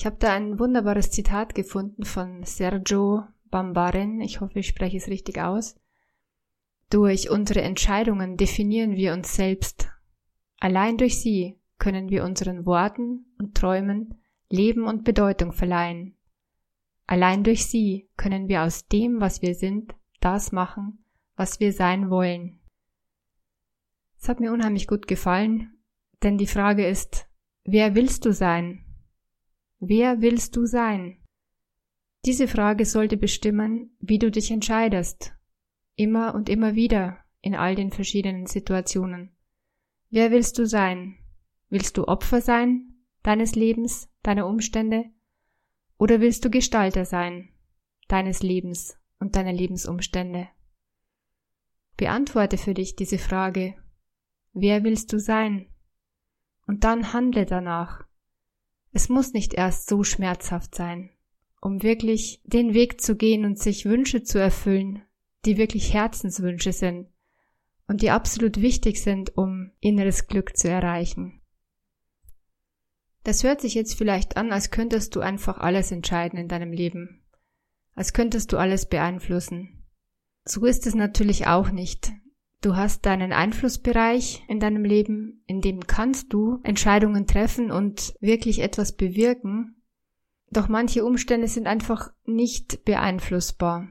Ich 0.00 0.06
habe 0.06 0.16
da 0.18 0.32
ein 0.32 0.58
wunderbares 0.58 1.10
Zitat 1.10 1.54
gefunden 1.54 2.04
von 2.06 2.42
Sergio 2.44 3.24
Bambarin, 3.50 4.22
ich 4.22 4.40
hoffe, 4.40 4.60
ich 4.60 4.68
spreche 4.68 4.96
es 4.96 5.08
richtig 5.08 5.38
aus. 5.42 5.78
Durch 6.88 7.28
unsere 7.28 7.60
Entscheidungen 7.60 8.38
definieren 8.38 8.96
wir 8.96 9.12
uns 9.12 9.36
selbst. 9.36 9.90
Allein 10.58 10.96
durch 10.96 11.20
sie 11.20 11.60
können 11.76 12.08
wir 12.08 12.24
unseren 12.24 12.64
Worten 12.64 13.26
und 13.38 13.54
Träumen 13.54 14.22
Leben 14.48 14.86
und 14.86 15.04
Bedeutung 15.04 15.52
verleihen. 15.52 16.16
Allein 17.06 17.44
durch 17.44 17.66
sie 17.66 18.08
können 18.16 18.48
wir 18.48 18.62
aus 18.62 18.88
dem, 18.88 19.20
was 19.20 19.42
wir 19.42 19.54
sind, 19.54 19.94
das 20.20 20.50
machen, 20.50 21.04
was 21.36 21.60
wir 21.60 21.74
sein 21.74 22.08
wollen. 22.08 22.60
Es 24.18 24.30
hat 24.30 24.40
mir 24.40 24.50
unheimlich 24.50 24.86
gut 24.86 25.06
gefallen, 25.06 25.74
denn 26.22 26.38
die 26.38 26.46
Frage 26.46 26.86
ist, 26.86 27.26
wer 27.64 27.94
willst 27.94 28.24
du 28.24 28.32
sein? 28.32 28.86
Wer 29.82 30.20
willst 30.20 30.56
du 30.56 30.66
sein? 30.66 31.16
Diese 32.26 32.46
Frage 32.48 32.84
sollte 32.84 33.16
bestimmen, 33.16 33.96
wie 33.98 34.18
du 34.18 34.30
dich 34.30 34.50
entscheidest. 34.50 35.32
Immer 35.96 36.34
und 36.34 36.50
immer 36.50 36.74
wieder 36.74 37.16
in 37.40 37.54
all 37.54 37.74
den 37.74 37.90
verschiedenen 37.90 38.46
Situationen. 38.46 39.30
Wer 40.10 40.30
willst 40.30 40.58
du 40.58 40.66
sein? 40.66 41.16
Willst 41.70 41.96
du 41.96 42.06
Opfer 42.06 42.42
sein 42.42 42.94
deines 43.22 43.54
Lebens, 43.54 44.10
deiner 44.22 44.46
Umstände? 44.46 45.06
Oder 45.96 46.20
willst 46.20 46.44
du 46.44 46.50
Gestalter 46.50 47.06
sein 47.06 47.48
deines 48.08 48.42
Lebens 48.42 48.98
und 49.18 49.34
deiner 49.36 49.52
Lebensumstände? 49.52 50.48
Beantworte 51.96 52.58
für 52.58 52.74
dich 52.74 52.96
diese 52.96 53.18
Frage. 53.18 53.76
Wer 54.52 54.84
willst 54.84 55.12
du 55.12 55.18
sein? 55.18 55.70
Und 56.66 56.84
dann 56.84 57.14
handle 57.14 57.46
danach. 57.46 58.09
Es 58.92 59.08
muss 59.08 59.32
nicht 59.32 59.54
erst 59.54 59.88
so 59.88 60.02
schmerzhaft 60.02 60.74
sein, 60.74 61.10
um 61.60 61.82
wirklich 61.82 62.40
den 62.44 62.74
Weg 62.74 63.00
zu 63.00 63.16
gehen 63.16 63.44
und 63.44 63.58
sich 63.58 63.84
Wünsche 63.84 64.22
zu 64.22 64.38
erfüllen, 64.38 65.02
die 65.44 65.56
wirklich 65.56 65.94
Herzenswünsche 65.94 66.72
sind 66.72 67.08
und 67.86 68.02
die 68.02 68.10
absolut 68.10 68.60
wichtig 68.60 69.02
sind, 69.02 69.36
um 69.36 69.72
inneres 69.80 70.26
Glück 70.26 70.56
zu 70.56 70.68
erreichen. 70.68 71.40
Das 73.22 73.44
hört 73.44 73.60
sich 73.60 73.74
jetzt 73.74 73.94
vielleicht 73.94 74.36
an, 74.36 74.52
als 74.52 74.70
könntest 74.70 75.14
du 75.14 75.20
einfach 75.20 75.58
alles 75.58 75.92
entscheiden 75.92 76.38
in 76.38 76.48
deinem 76.48 76.72
Leben, 76.72 77.22
als 77.94 78.12
könntest 78.12 78.52
du 78.52 78.56
alles 78.56 78.86
beeinflussen. 78.86 79.84
So 80.44 80.64
ist 80.64 80.86
es 80.86 80.94
natürlich 80.94 81.46
auch 81.46 81.70
nicht. 81.70 82.12
Du 82.62 82.76
hast 82.76 83.06
deinen 83.06 83.32
Einflussbereich 83.32 84.44
in 84.46 84.60
deinem 84.60 84.84
Leben, 84.84 85.42
in 85.46 85.62
dem 85.62 85.86
kannst 85.86 86.32
du 86.32 86.60
Entscheidungen 86.62 87.26
treffen 87.26 87.70
und 87.70 88.14
wirklich 88.20 88.60
etwas 88.60 88.92
bewirken. 88.92 89.76
Doch 90.50 90.68
manche 90.68 91.04
Umstände 91.04 91.48
sind 91.48 91.66
einfach 91.66 92.12
nicht 92.24 92.84
beeinflussbar. 92.84 93.88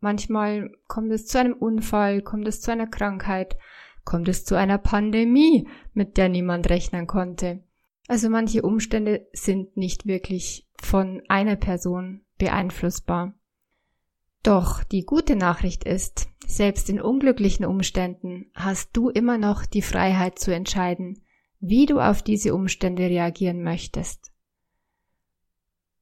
Manchmal 0.00 0.70
kommt 0.86 1.12
es 1.12 1.26
zu 1.26 1.38
einem 1.38 1.54
Unfall, 1.54 2.22
kommt 2.22 2.48
es 2.48 2.60
zu 2.62 2.70
einer 2.70 2.86
Krankheit, 2.86 3.56
kommt 4.04 4.28
es 4.28 4.44
zu 4.44 4.54
einer 4.54 4.78
Pandemie, 4.78 5.68
mit 5.92 6.16
der 6.16 6.30
niemand 6.30 6.70
rechnen 6.70 7.06
konnte. 7.06 7.64
Also 8.08 8.30
manche 8.30 8.62
Umstände 8.62 9.26
sind 9.32 9.76
nicht 9.76 10.06
wirklich 10.06 10.66
von 10.80 11.22
einer 11.28 11.56
Person 11.56 12.24
beeinflussbar. 12.38 13.34
Doch 14.46 14.84
die 14.84 15.04
gute 15.04 15.34
Nachricht 15.34 15.82
ist, 15.82 16.28
selbst 16.46 16.88
in 16.88 17.00
unglücklichen 17.00 17.66
Umständen 17.66 18.48
hast 18.54 18.96
du 18.96 19.08
immer 19.08 19.38
noch 19.38 19.66
die 19.66 19.82
Freiheit 19.82 20.38
zu 20.38 20.54
entscheiden, 20.54 21.20
wie 21.58 21.84
du 21.84 21.98
auf 21.98 22.22
diese 22.22 22.54
Umstände 22.54 23.02
reagieren 23.10 23.64
möchtest. 23.64 24.30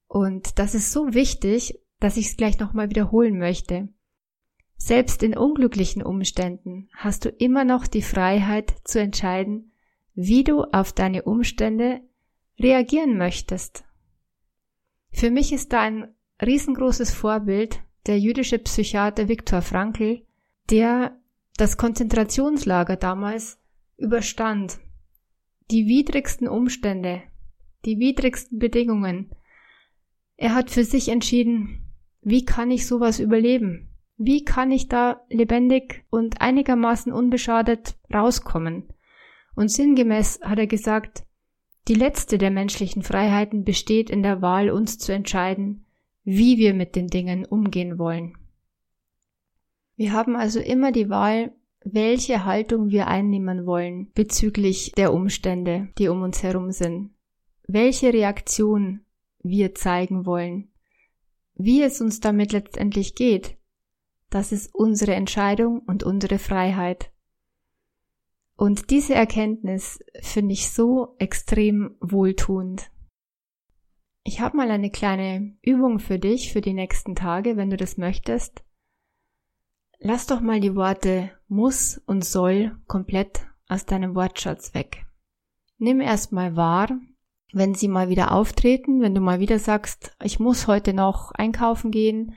Und 0.08 0.58
das 0.58 0.74
ist 0.74 0.92
so 0.92 1.14
wichtig, 1.14 1.80
dass 2.00 2.18
ich 2.18 2.26
es 2.26 2.36
gleich 2.36 2.58
nochmal 2.58 2.90
wiederholen 2.90 3.38
möchte. 3.38 3.88
Selbst 4.76 5.22
in 5.22 5.38
unglücklichen 5.38 6.02
Umständen 6.02 6.90
hast 6.92 7.24
du 7.24 7.30
immer 7.30 7.64
noch 7.64 7.86
die 7.86 8.02
Freiheit 8.02 8.74
zu 8.84 9.00
entscheiden, 9.00 9.72
wie 10.14 10.44
du 10.44 10.64
auf 10.64 10.92
deine 10.92 11.22
Umstände 11.22 12.02
reagieren 12.60 13.16
möchtest. 13.16 13.84
Für 15.12 15.30
mich 15.30 15.50
ist 15.50 15.72
da 15.72 15.80
ein 15.80 16.14
riesengroßes 16.42 17.10
Vorbild 17.10 17.80
der 18.06 18.18
jüdische 18.18 18.58
Psychiater 18.58 19.28
Viktor 19.28 19.62
Frankl, 19.62 20.22
der 20.70 21.18
das 21.56 21.76
Konzentrationslager 21.76 22.96
damals 22.96 23.60
überstand. 23.96 24.78
Die 25.70 25.86
widrigsten 25.86 26.48
Umstände, 26.48 27.22
die 27.84 27.98
widrigsten 27.98 28.58
Bedingungen. 28.58 29.30
Er 30.36 30.54
hat 30.54 30.70
für 30.70 30.84
sich 30.84 31.08
entschieden, 31.08 31.84
wie 32.20 32.44
kann 32.44 32.70
ich 32.70 32.86
sowas 32.86 33.20
überleben? 33.20 33.90
Wie 34.16 34.44
kann 34.44 34.70
ich 34.70 34.88
da 34.88 35.22
lebendig 35.28 36.04
und 36.10 36.40
einigermaßen 36.40 37.12
unbeschadet 37.12 37.96
rauskommen? 38.12 38.88
Und 39.54 39.70
sinngemäß 39.70 40.40
hat 40.42 40.58
er 40.58 40.66
gesagt, 40.66 41.24
die 41.88 41.94
letzte 41.94 42.38
der 42.38 42.50
menschlichen 42.50 43.02
Freiheiten 43.02 43.64
besteht 43.64 44.10
in 44.10 44.22
der 44.22 44.40
Wahl, 44.40 44.70
uns 44.70 44.98
zu 44.98 45.12
entscheiden, 45.12 45.83
wie 46.24 46.58
wir 46.58 46.74
mit 46.74 46.96
den 46.96 47.06
Dingen 47.06 47.44
umgehen 47.44 47.98
wollen. 47.98 48.36
Wir 49.96 50.12
haben 50.12 50.36
also 50.36 50.58
immer 50.58 50.90
die 50.90 51.08
Wahl, 51.08 51.54
welche 51.84 52.44
Haltung 52.44 52.90
wir 52.90 53.06
einnehmen 53.06 53.66
wollen 53.66 54.10
bezüglich 54.14 54.92
der 54.96 55.12
Umstände, 55.12 55.88
die 55.98 56.08
um 56.08 56.22
uns 56.22 56.42
herum 56.42 56.72
sind, 56.72 57.10
welche 57.68 58.12
Reaktion 58.12 59.04
wir 59.42 59.74
zeigen 59.74 60.24
wollen, 60.24 60.72
wie 61.54 61.82
es 61.82 62.00
uns 62.00 62.20
damit 62.20 62.52
letztendlich 62.52 63.14
geht. 63.14 63.56
Das 64.30 64.50
ist 64.50 64.74
unsere 64.74 65.14
Entscheidung 65.14 65.80
und 65.80 66.02
unsere 66.02 66.38
Freiheit. 66.38 67.12
Und 68.56 68.90
diese 68.90 69.14
Erkenntnis 69.14 70.02
finde 70.20 70.54
ich 70.54 70.70
so 70.70 71.14
extrem 71.18 71.96
wohltuend. 72.00 72.90
Ich 74.26 74.40
habe 74.40 74.56
mal 74.56 74.70
eine 74.70 74.90
kleine 74.90 75.54
Übung 75.60 75.98
für 75.98 76.18
dich 76.18 76.50
für 76.50 76.62
die 76.62 76.72
nächsten 76.72 77.14
Tage, 77.14 77.58
wenn 77.58 77.68
du 77.68 77.76
das 77.76 77.98
möchtest. 77.98 78.64
Lass 79.98 80.26
doch 80.26 80.40
mal 80.40 80.60
die 80.60 80.74
Worte 80.74 81.30
muss 81.46 82.00
und 82.06 82.24
soll 82.24 82.76
komplett 82.86 83.46
aus 83.68 83.84
deinem 83.84 84.14
Wortschatz 84.14 84.72
weg. 84.72 85.04
Nimm 85.76 86.00
erstmal 86.00 86.56
wahr, 86.56 86.88
wenn 87.52 87.74
sie 87.74 87.88
mal 87.88 88.08
wieder 88.08 88.32
auftreten, 88.32 89.02
wenn 89.02 89.14
du 89.14 89.20
mal 89.20 89.40
wieder 89.40 89.58
sagst, 89.58 90.16
ich 90.22 90.40
muss 90.40 90.66
heute 90.66 90.94
noch 90.94 91.32
einkaufen 91.32 91.90
gehen, 91.90 92.34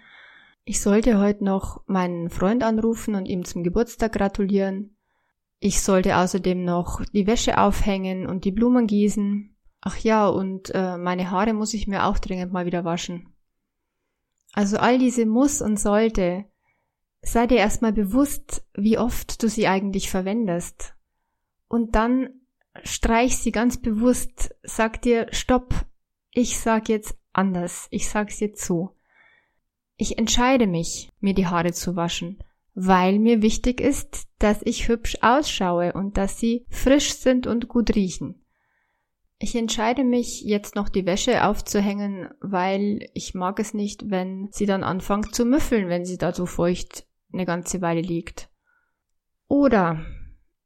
ich 0.65 0.81
sollte 0.81 1.19
heute 1.19 1.45
noch 1.45 1.81
meinen 1.87 2.29
Freund 2.29 2.63
anrufen 2.63 3.15
und 3.15 3.27
ihm 3.27 3.45
zum 3.45 3.63
Geburtstag 3.63 4.11
gratulieren, 4.11 4.97
ich 5.59 5.81
sollte 5.81 6.17
außerdem 6.17 6.63
noch 6.65 7.03
die 7.13 7.25
Wäsche 7.25 7.57
aufhängen 7.57 8.27
und 8.27 8.43
die 8.43 8.51
Blumen 8.51 8.87
gießen. 8.87 9.56
Ach 9.81 9.97
ja, 9.97 10.27
und 10.27 10.71
äh, 10.73 10.97
meine 10.97 11.31
Haare 11.31 11.53
muss 11.53 11.73
ich 11.73 11.87
mir 11.87 12.05
auch 12.05 12.19
dringend 12.19 12.51
mal 12.51 12.65
wieder 12.65 12.83
waschen. 12.83 13.33
Also 14.53 14.77
all 14.77 14.97
diese 14.97 15.25
muss 15.25 15.61
und 15.61 15.79
sollte, 15.79 16.45
sei 17.21 17.47
dir 17.47 17.57
erstmal 17.57 17.93
bewusst, 17.93 18.65
wie 18.73 18.97
oft 18.97 19.41
du 19.43 19.49
sie 19.49 19.67
eigentlich 19.67 20.09
verwendest. 20.09 20.95
Und 21.67 21.95
dann 21.95 22.29
streich 22.83 23.37
sie 23.37 23.51
ganz 23.51 23.77
bewusst, 23.77 24.55
sag 24.63 25.01
dir, 25.01 25.27
stopp, 25.31 25.85
ich 26.31 26.57
sag 26.57 26.89
jetzt 26.89 27.17
anders, 27.33 27.87
ich 27.91 28.09
sag's 28.09 28.39
jetzt 28.39 28.65
so. 28.65 28.95
Ich 29.95 30.17
entscheide 30.17 30.67
mich, 30.67 31.11
mir 31.19 31.33
die 31.33 31.47
Haare 31.47 31.73
zu 31.73 31.95
waschen 31.95 32.43
weil 32.79 33.17
mir 33.17 33.41
wichtig 33.41 33.81
ist, 33.81 34.27
dass 34.37 34.61
ich 34.63 34.87
hübsch 34.87 35.17
ausschaue 35.21 35.93
und 35.93 36.15
dass 36.15 36.39
sie 36.39 36.67
frisch 36.69 37.15
sind 37.15 37.47
und 37.47 37.67
gut 37.67 37.95
riechen. 37.95 38.45
Ich 39.39 39.55
entscheide 39.55 40.03
mich, 40.03 40.41
jetzt 40.41 40.75
noch 40.75 40.89
die 40.89 41.05
Wäsche 41.05 41.45
aufzuhängen, 41.45 42.29
weil 42.41 43.07
ich 43.13 43.35
mag 43.35 43.59
es 43.59 43.73
nicht, 43.73 44.09
wenn 44.09 44.49
sie 44.51 44.65
dann 44.65 44.83
anfängt 44.83 45.35
zu 45.35 45.45
müffeln, 45.45 45.89
wenn 45.89 46.05
sie 46.05 46.17
da 46.17 46.33
so 46.33 46.47
feucht 46.47 47.05
eine 47.31 47.45
ganze 47.45 47.81
Weile 47.81 48.01
liegt. 48.01 48.49
Oder 49.47 50.03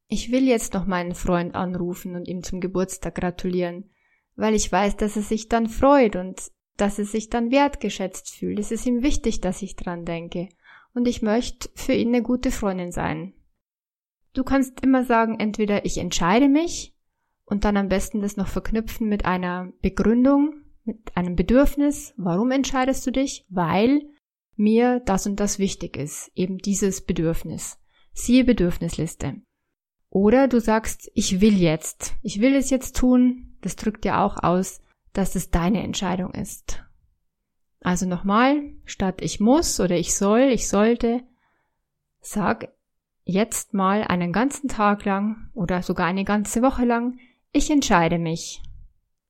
ich 0.08 0.32
will 0.32 0.48
jetzt 0.48 0.74
noch 0.74 0.86
meinen 0.86 1.16
Freund 1.16 1.54
anrufen 1.54 2.16
und 2.16 2.28
ihm 2.28 2.44
zum 2.44 2.62
Geburtstag 2.62 3.16
gratulieren, 3.16 3.90
weil 4.36 4.54
ich 4.54 4.72
weiß, 4.72 4.96
dass 4.98 5.18
er 5.18 5.22
sich 5.22 5.50
dann 5.50 5.68
freut 5.68 6.16
und 6.16 6.52
dass 6.78 6.98
er 6.98 7.06
sich 7.06 7.30
dann 7.30 7.52
wertgeschätzt 7.52 8.30
fühlt. 8.30 8.58
Es 8.58 8.72
ist 8.72 8.86
ihm 8.86 9.04
wichtig, 9.04 9.42
dass 9.42 9.62
ich 9.62 9.76
dran 9.76 10.06
denke 10.06 10.48
und 10.94 11.08
ich 11.08 11.22
möchte 11.22 11.70
für 11.76 11.94
ihn 11.94 12.10
eine 12.10 12.24
gute 12.24 12.52
Freundin 12.52 12.92
sein. 12.92 13.34
Du 14.34 14.44
kannst 14.44 14.82
immer 14.82 15.04
sagen, 15.04 15.40
entweder 15.40 15.84
ich 15.86 15.98
entscheide 15.98 16.48
mich 16.48 16.96
und 17.52 17.66
dann 17.66 17.76
am 17.76 17.90
besten 17.90 18.22
das 18.22 18.38
noch 18.38 18.48
verknüpfen 18.48 19.10
mit 19.10 19.26
einer 19.26 19.74
Begründung, 19.82 20.54
mit 20.86 21.16
einem 21.18 21.36
Bedürfnis. 21.36 22.14
Warum 22.16 22.50
entscheidest 22.50 23.06
du 23.06 23.12
dich? 23.12 23.46
Weil 23.50 24.04
mir 24.56 25.02
das 25.02 25.28
und 25.28 25.40
das 25.42 25.60
wichtig 25.60 25.98
ist, 25.98 26.32
eben 26.34 26.60
dieses 26.60 27.06
Bedürfnis. 27.06 27.78
Siehe 28.14 28.46
Bedürfnisliste. 28.46 29.42
Oder 30.10 30.48
du 30.48 30.62
sagst, 30.62 31.12
ich 31.14 31.42
will 31.42 31.58
jetzt, 31.58 32.14
ich 32.22 32.40
will 32.40 32.56
es 32.56 32.70
jetzt 32.70 32.96
tun. 32.96 33.58
Das 33.60 33.76
drückt 33.76 34.06
ja 34.06 34.26
auch 34.26 34.42
aus, 34.42 34.82
dass 35.12 35.36
es 35.36 35.50
deine 35.50 35.84
Entscheidung 35.84 36.32
ist. 36.32 36.86
Also 37.82 38.06
nochmal, 38.06 38.62
statt 38.86 39.22
ich 39.22 39.42
muss 39.42 39.80
oder 39.82 39.98
ich 39.98 40.16
soll, 40.16 40.44
ich 40.54 40.70
sollte, 40.70 41.22
sag 42.22 42.70
jetzt 43.26 43.74
mal 43.74 44.04
einen 44.04 44.32
ganzen 44.32 44.70
Tag 44.70 45.04
lang 45.04 45.50
oder 45.54 45.82
sogar 45.82 46.06
eine 46.08 46.24
ganze 46.24 46.62
Woche 46.62 46.86
lang, 46.86 47.20
ich 47.54 47.70
entscheide 47.70 48.18
mich. 48.18 48.62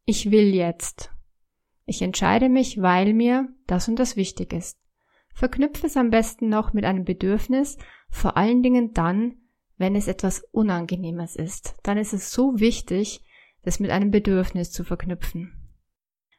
Ich 0.05 0.31
will 0.31 0.53
jetzt. 0.53 1.11
Ich 1.85 2.01
entscheide 2.01 2.49
mich, 2.49 2.81
weil 2.81 3.13
mir 3.13 3.49
das 3.67 3.87
und 3.87 3.97
das 3.97 4.15
wichtig 4.15 4.53
ist. 4.53 4.77
Verknüpfe 5.33 5.87
es 5.87 5.97
am 5.97 6.09
besten 6.09 6.49
noch 6.49 6.73
mit 6.73 6.85
einem 6.85 7.03
Bedürfnis, 7.03 7.77
vor 8.09 8.37
allen 8.37 8.61
Dingen 8.61 8.93
dann, 8.93 9.35
wenn 9.77 9.95
es 9.95 10.07
etwas 10.07 10.43
Unangenehmes 10.51 11.35
ist. 11.35 11.75
Dann 11.83 11.97
ist 11.97 12.13
es 12.13 12.31
so 12.31 12.59
wichtig, 12.59 13.23
das 13.63 13.79
mit 13.79 13.91
einem 13.91 14.11
Bedürfnis 14.11 14.71
zu 14.71 14.83
verknüpfen. 14.83 15.53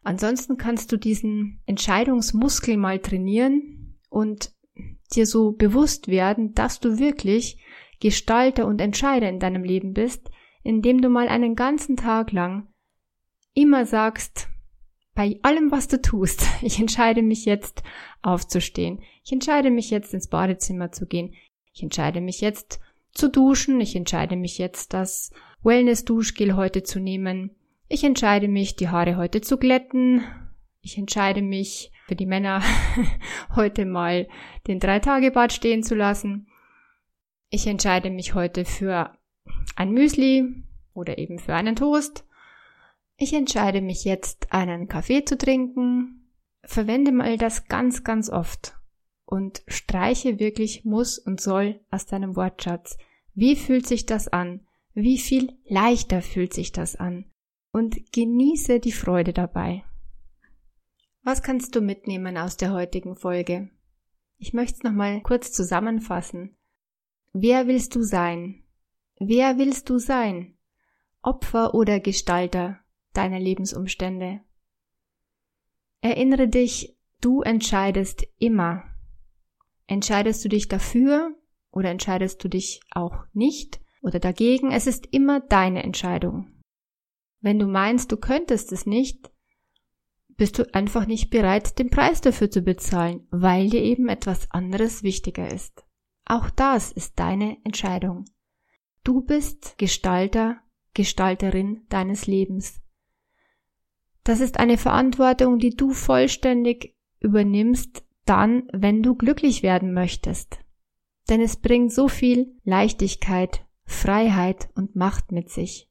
Ansonsten 0.02 0.56
kannst 0.56 0.90
du 0.92 0.96
diesen 0.96 1.62
Entscheidungsmuskel 1.66 2.76
mal 2.76 2.98
trainieren 2.98 3.98
und 4.08 4.52
dir 5.14 5.26
so 5.26 5.52
bewusst 5.52 6.08
werden, 6.08 6.54
dass 6.54 6.80
du 6.80 6.98
wirklich 6.98 7.58
Gestalter 8.00 8.66
und 8.66 8.80
Entscheider 8.80 9.28
in 9.28 9.38
deinem 9.38 9.62
Leben 9.62 9.92
bist, 9.92 10.30
indem 10.62 11.00
du 11.00 11.08
mal 11.08 11.28
einen 11.28 11.54
ganzen 11.54 11.96
Tag 11.96 12.32
lang 12.32 12.68
immer 13.54 13.84
sagst, 13.86 14.48
bei 15.14 15.38
allem, 15.42 15.70
was 15.70 15.88
du 15.88 16.00
tust, 16.00 16.46
ich 16.62 16.78
entscheide 16.78 17.22
mich 17.22 17.44
jetzt 17.44 17.82
aufzustehen. 18.22 19.00
Ich 19.24 19.32
entscheide 19.32 19.70
mich 19.70 19.90
jetzt 19.90 20.14
ins 20.14 20.28
Badezimmer 20.28 20.92
zu 20.92 21.06
gehen. 21.06 21.34
Ich 21.72 21.82
entscheide 21.82 22.20
mich 22.20 22.40
jetzt 22.40 22.80
zu 23.12 23.28
duschen. 23.28 23.80
Ich 23.80 23.94
entscheide 23.94 24.36
mich 24.36 24.58
jetzt, 24.58 24.94
das 24.94 25.30
Wellness-Duschgel 25.62 26.56
heute 26.56 26.82
zu 26.82 26.98
nehmen. 26.98 27.50
Ich 27.88 28.04
entscheide 28.04 28.48
mich, 28.48 28.76
die 28.76 28.88
Haare 28.88 29.16
heute 29.16 29.42
zu 29.42 29.58
glätten. 29.58 30.22
Ich 30.80 30.96
entscheide 30.96 31.42
mich, 31.42 31.92
für 32.06 32.16
die 32.16 32.26
Männer 32.26 32.62
heute 33.54 33.84
mal 33.84 34.28
den 34.66 34.80
Drei-Tage-Bad 34.80 35.52
stehen 35.52 35.82
zu 35.82 35.94
lassen. 35.94 36.48
Ich 37.50 37.66
entscheide 37.66 38.10
mich 38.10 38.34
heute 38.34 38.64
für 38.64 39.16
ein 39.76 39.92
Müsli 39.92 40.64
oder 40.94 41.18
eben 41.18 41.38
für 41.38 41.54
einen 41.54 41.76
Toast. 41.76 42.24
Ich 43.16 43.32
entscheide 43.32 43.80
mich 43.80 44.04
jetzt, 44.04 44.52
einen 44.52 44.88
Kaffee 44.88 45.24
zu 45.24 45.38
trinken. 45.38 46.30
Verwende 46.64 47.12
mal 47.12 47.36
das 47.36 47.66
ganz, 47.66 48.04
ganz 48.04 48.30
oft 48.30 48.76
und 49.24 49.62
streiche 49.66 50.38
wirklich 50.38 50.84
muss 50.84 51.18
und 51.18 51.40
soll 51.40 51.80
aus 51.90 52.06
deinem 52.06 52.36
Wortschatz. 52.36 52.98
Wie 53.34 53.56
fühlt 53.56 53.86
sich 53.86 54.06
das 54.06 54.28
an? 54.28 54.66
Wie 54.94 55.18
viel 55.18 55.58
leichter 55.64 56.22
fühlt 56.22 56.52
sich 56.52 56.72
das 56.72 56.96
an? 56.96 57.32
und 57.72 58.12
genieße 58.12 58.80
die 58.80 58.92
Freude 58.92 59.32
dabei. 59.32 59.84
Was 61.22 61.42
kannst 61.42 61.74
du 61.74 61.80
mitnehmen 61.80 62.36
aus 62.36 62.56
der 62.56 62.72
heutigen 62.72 63.16
Folge? 63.16 63.70
Ich 64.38 64.52
möchte 64.52 64.76
es 64.76 64.82
nochmal 64.82 65.20
kurz 65.22 65.52
zusammenfassen. 65.52 66.56
Wer 67.32 67.66
willst 67.66 67.94
du 67.94 68.02
sein? 68.02 68.61
Wer 69.24 69.56
willst 69.56 69.88
du 69.88 69.98
sein? 69.98 70.56
Opfer 71.22 71.74
oder 71.74 72.00
Gestalter 72.00 72.80
deiner 73.12 73.38
Lebensumstände? 73.38 74.40
Erinnere 76.00 76.48
dich, 76.48 76.96
du 77.20 77.42
entscheidest 77.42 78.26
immer. 78.38 78.82
Entscheidest 79.86 80.44
du 80.44 80.48
dich 80.48 80.66
dafür 80.66 81.36
oder 81.70 81.90
entscheidest 81.90 82.42
du 82.42 82.48
dich 82.48 82.80
auch 82.90 83.24
nicht 83.32 83.80
oder 84.02 84.18
dagegen? 84.18 84.72
Es 84.72 84.88
ist 84.88 85.06
immer 85.12 85.38
deine 85.38 85.84
Entscheidung. 85.84 86.60
Wenn 87.40 87.60
du 87.60 87.68
meinst, 87.68 88.10
du 88.10 88.16
könntest 88.16 88.72
es 88.72 88.86
nicht, 88.86 89.30
bist 90.30 90.58
du 90.58 90.74
einfach 90.74 91.06
nicht 91.06 91.30
bereit, 91.30 91.78
den 91.78 91.90
Preis 91.90 92.22
dafür 92.22 92.50
zu 92.50 92.62
bezahlen, 92.62 93.24
weil 93.30 93.70
dir 93.70 93.82
eben 93.82 94.08
etwas 94.08 94.50
anderes 94.50 95.04
wichtiger 95.04 95.46
ist. 95.46 95.84
Auch 96.24 96.50
das 96.50 96.90
ist 96.90 97.20
deine 97.20 97.58
Entscheidung. 97.62 98.24
Du 99.04 99.20
bist 99.20 99.78
Gestalter, 99.78 100.60
Gestalterin 100.94 101.82
deines 101.88 102.26
Lebens. 102.26 102.80
Das 104.22 104.40
ist 104.40 104.60
eine 104.60 104.78
Verantwortung, 104.78 105.58
die 105.58 105.70
du 105.70 105.90
vollständig 105.90 106.94
übernimmst, 107.18 108.04
dann, 108.24 108.68
wenn 108.72 109.02
du 109.02 109.16
glücklich 109.16 109.64
werden 109.64 109.92
möchtest. 109.92 110.60
Denn 111.28 111.40
es 111.40 111.56
bringt 111.56 111.92
so 111.92 112.06
viel 112.06 112.54
Leichtigkeit, 112.62 113.66
Freiheit 113.84 114.68
und 114.76 114.94
Macht 114.94 115.32
mit 115.32 115.50
sich. 115.50 115.88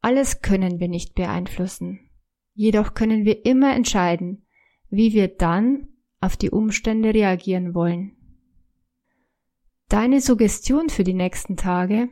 Alles 0.00 0.42
können 0.42 0.80
wir 0.80 0.88
nicht 0.88 1.14
beeinflussen. 1.14 2.10
Jedoch 2.54 2.94
können 2.94 3.24
wir 3.24 3.44
immer 3.46 3.74
entscheiden, 3.74 4.46
wie 4.88 5.12
wir 5.12 5.28
dann 5.28 5.88
auf 6.20 6.36
die 6.36 6.50
Umstände 6.50 7.14
reagieren 7.14 7.74
wollen. 7.74 8.16
Deine 9.90 10.20
Suggestion 10.20 10.88
für 10.88 11.02
die 11.02 11.14
nächsten 11.14 11.56
Tage? 11.56 12.08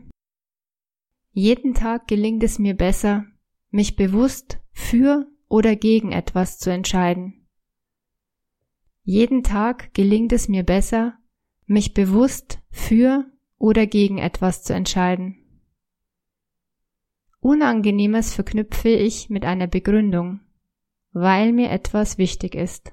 Jeden 1.31 1.75
Tag 1.75 2.09
gelingt 2.09 2.43
es 2.43 2.59
mir 2.59 2.75
besser, 2.75 3.25
mich 3.71 3.95
bewusst 3.95 4.59
für 4.73 5.29
oder 5.49 5.77
gegen 5.77 6.11
etwas 6.11 6.59
zu 6.59 6.71
entscheiden. 6.73 7.47
Jeden 9.05 9.45
Tag 9.45 9.95
gelingt 9.95 10.33
es 10.33 10.49
mir 10.49 10.65
besser, 10.65 11.19
mich 11.67 11.95
bewusst 11.95 12.59
für 12.69 13.31
oder 13.59 13.87
gegen 13.87 14.19
etwas 14.19 14.65
zu 14.65 14.75
entscheiden. 14.75 15.37
Unangenehmes 17.39 18.35
verknüpfe 18.35 18.89
ich 18.89 19.31
mit 19.31 19.45
einer 19.45 19.69
Begründung, 19.69 20.41
weil 21.13 21.53
mir 21.53 21.71
etwas 21.71 22.19
wichtig 22.19 22.57
ist. 22.57 22.93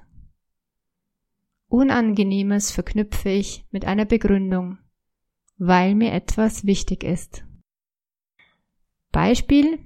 Unangenehmes 1.68 2.70
verknüpfe 2.70 3.28
ich 3.28 3.66
mit 3.70 3.84
einer 3.84 4.04
Begründung, 4.04 4.78
weil 5.58 5.94
mir 5.94 6.12
etwas 6.12 6.64
wichtig 6.64 7.02
ist. 7.02 7.44
Beispiel, 9.10 9.78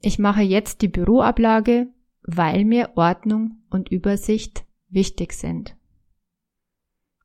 ich 0.00 0.18
mache 0.18 0.42
jetzt 0.42 0.82
die 0.82 0.88
Büroablage, 0.88 1.88
weil 2.22 2.64
mir 2.64 2.92
Ordnung 2.96 3.62
und 3.70 3.90
Übersicht 3.90 4.64
wichtig 4.88 5.32
sind. 5.32 5.76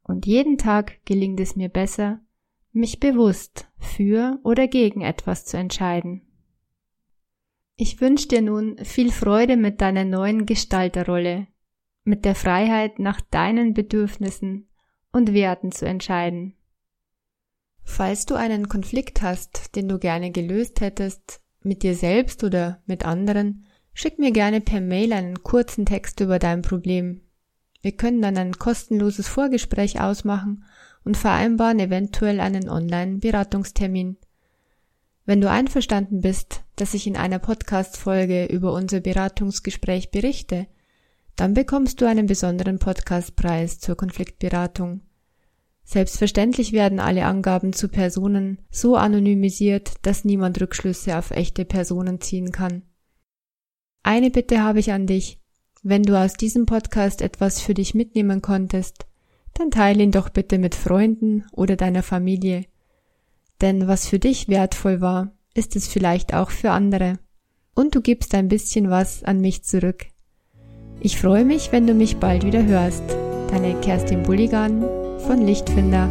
Und 0.03 0.25
jeden 0.25 0.57
Tag 0.57 1.03
gelingt 1.05 1.39
es 1.39 1.55
mir 1.55 1.69
besser, 1.69 2.19
mich 2.71 2.99
bewusst 2.99 3.69
für 3.77 4.39
oder 4.43 4.67
gegen 4.67 5.01
etwas 5.01 5.45
zu 5.45 5.57
entscheiden. 5.57 6.21
Ich 7.75 8.01
wünsche 8.01 8.27
dir 8.27 8.41
nun 8.41 8.77
viel 8.83 9.11
Freude 9.11 9.57
mit 9.57 9.81
deiner 9.81 10.05
neuen 10.05 10.45
Gestalterrolle, 10.45 11.47
mit 12.03 12.25
der 12.25 12.35
Freiheit 12.35 12.99
nach 12.99 13.21
deinen 13.21 13.73
Bedürfnissen 13.73 14.67
und 15.11 15.33
Werten 15.33 15.71
zu 15.71 15.85
entscheiden. 15.85 16.55
Falls 17.83 18.25
du 18.25 18.35
einen 18.35 18.69
Konflikt 18.69 19.21
hast, 19.21 19.75
den 19.75 19.87
du 19.87 19.99
gerne 19.99 20.31
gelöst 20.31 20.81
hättest, 20.81 21.41
mit 21.61 21.83
dir 21.83 21.95
selbst 21.95 22.43
oder 22.43 22.81
mit 22.85 23.05
anderen, 23.05 23.65
schick 23.93 24.19
mir 24.19 24.31
gerne 24.31 24.61
per 24.61 24.81
Mail 24.81 25.13
einen 25.13 25.43
kurzen 25.43 25.85
Text 25.85 26.19
über 26.19 26.39
dein 26.39 26.61
Problem. 26.61 27.21
Wir 27.81 27.91
können 27.91 28.21
dann 28.21 28.37
ein 28.37 28.53
kostenloses 28.53 29.27
Vorgespräch 29.27 29.99
ausmachen 29.99 30.63
und 31.03 31.17
vereinbaren 31.17 31.79
eventuell 31.79 32.39
einen 32.39 32.69
Online-Beratungstermin. 32.69 34.17
Wenn 35.25 35.41
du 35.41 35.49
einverstanden 35.49 36.21
bist, 36.21 36.63
dass 36.75 36.93
ich 36.93 37.07
in 37.07 37.17
einer 37.17 37.39
Podcast-Folge 37.39 38.45
über 38.45 38.73
unser 38.73 38.99
Beratungsgespräch 38.99 40.11
berichte, 40.11 40.67
dann 41.35 41.53
bekommst 41.53 41.99
du 42.01 42.07
einen 42.07 42.27
besonderen 42.27 42.79
Podcastpreis 42.79 43.79
zur 43.79 43.95
Konfliktberatung. 43.95 45.01
Selbstverständlich 45.83 46.71
werden 46.71 46.99
alle 46.99 47.25
Angaben 47.25 47.73
zu 47.73 47.89
Personen 47.89 48.59
so 48.71 48.95
anonymisiert, 48.95 49.93
dass 50.03 50.23
niemand 50.23 50.61
Rückschlüsse 50.61 51.17
auf 51.17 51.31
echte 51.31 51.65
Personen 51.65 52.21
ziehen 52.21 52.51
kann. 52.51 52.83
Eine 54.03 54.31
Bitte 54.31 54.61
habe 54.61 54.79
ich 54.79 54.91
an 54.91 55.07
dich. 55.07 55.39
Wenn 55.81 56.03
du 56.03 56.17
aus 56.17 56.33
diesem 56.33 56.65
Podcast 56.65 57.21
etwas 57.21 57.59
für 57.59 57.73
dich 57.73 57.93
mitnehmen 57.93 58.41
konntest, 58.41 59.05
dann 59.53 59.71
teile 59.71 60.03
ihn 60.03 60.11
doch 60.11 60.29
bitte 60.29 60.57
mit 60.57 60.75
Freunden 60.75 61.45
oder 61.51 61.75
deiner 61.75 62.03
Familie. 62.03 62.65
Denn 63.61 63.87
was 63.87 64.07
für 64.07 64.19
dich 64.19 64.47
wertvoll 64.47 65.01
war, 65.01 65.33
ist 65.53 65.75
es 65.75 65.87
vielleicht 65.87 66.33
auch 66.33 66.49
für 66.49 66.71
andere. 66.71 67.19
Und 67.75 67.95
du 67.95 68.01
gibst 68.01 68.33
ein 68.35 68.47
bisschen 68.47 68.89
was 68.89 69.23
an 69.23 69.41
mich 69.41 69.63
zurück. 69.63 70.07
Ich 71.05 71.19
freue 71.19 71.43
mich, 71.43 71.73
wenn 71.73 71.85
du 71.85 71.93
mich 71.93 72.15
bald 72.15 72.45
wieder 72.45 72.65
hörst. 72.65 73.03
Deine 73.51 73.75
Kerstin 73.81 74.23
Bulligan 74.23 74.85
von 75.27 75.45
Lichtfinder. 75.45 76.07